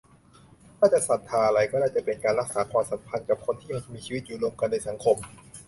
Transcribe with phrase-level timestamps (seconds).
[0.77, 5.17] ถ้าจะศรัทธาอะไร ก็น่าจะเป็น การรักษาความสัมพันธ์กับคนที่ยังมีชีวิตอยู่ร่วมกันในสังคม